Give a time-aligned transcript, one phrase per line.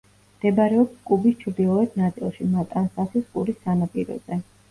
[0.35, 4.39] მდებარეობს კუბის ჩრდილოეთ ნაწილში, მატანსასის ყურის სანაპიროზე.